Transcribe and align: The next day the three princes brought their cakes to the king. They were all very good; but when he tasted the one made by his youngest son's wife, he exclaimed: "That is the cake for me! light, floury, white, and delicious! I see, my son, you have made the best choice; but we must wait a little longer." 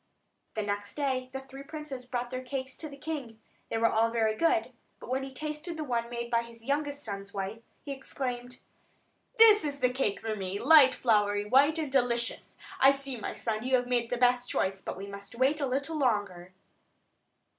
The 0.55 0.63
next 0.63 0.95
day 0.95 1.29
the 1.31 1.41
three 1.41 1.61
princes 1.61 2.07
brought 2.07 2.31
their 2.31 2.41
cakes 2.41 2.75
to 2.77 2.89
the 2.89 2.97
king. 2.97 3.39
They 3.69 3.77
were 3.77 3.85
all 3.85 4.09
very 4.09 4.35
good; 4.35 4.73
but 4.99 5.11
when 5.11 5.21
he 5.21 5.31
tasted 5.31 5.77
the 5.77 5.83
one 5.83 6.09
made 6.09 6.31
by 6.31 6.41
his 6.41 6.65
youngest 6.65 7.03
son's 7.03 7.35
wife, 7.35 7.61
he 7.85 7.91
exclaimed: 7.91 8.61
"That 9.37 9.61
is 9.63 9.79
the 9.79 9.91
cake 9.91 10.19
for 10.21 10.35
me! 10.35 10.57
light, 10.59 10.95
floury, 10.95 11.45
white, 11.45 11.77
and 11.77 11.91
delicious! 11.91 12.57
I 12.79 12.91
see, 12.91 13.15
my 13.15 13.33
son, 13.33 13.61
you 13.63 13.75
have 13.75 13.85
made 13.85 14.09
the 14.09 14.17
best 14.17 14.49
choice; 14.49 14.81
but 14.81 14.97
we 14.97 15.05
must 15.05 15.35
wait 15.35 15.61
a 15.61 15.67
little 15.67 15.97
longer." 15.99 16.51